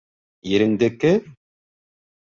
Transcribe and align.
Иреңдеке? 0.53 1.13